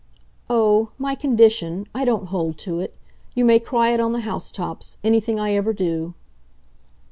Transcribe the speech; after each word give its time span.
"Oh, 0.49 0.89
my 0.97 1.13
'condition' 1.13 1.85
I 1.93 2.05
don't 2.05 2.29
hold 2.29 2.57
to 2.57 2.79
it. 2.79 2.95
You 3.35 3.45
may 3.45 3.59
cry 3.59 3.89
it 3.91 3.99
on 3.99 4.13
the 4.13 4.21
housetops 4.21 4.97
anything 5.03 5.39
I 5.39 5.53
ever 5.53 5.73
do." 5.73 6.15